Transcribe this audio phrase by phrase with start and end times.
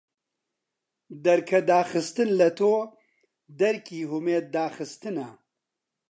[1.25, 2.73] دەرکەداخستن لە تۆ
[3.59, 5.29] دەرکی هومێد داخستنە